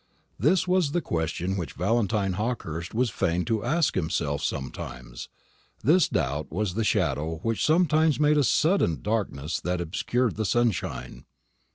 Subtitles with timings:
[0.39, 5.29] This was the question which Valentine Hawkehurst was fain to ask himself sometimes;
[5.83, 11.25] this doubt was the shadow which sometimes made a sudden darkness that obscured the sunshine.